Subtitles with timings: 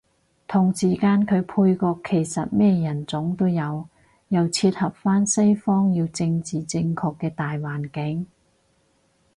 [0.47, 3.87] 同時間佢配角其實咩人種都有，
[4.29, 8.25] 又切合返西方要政治正確嘅大環境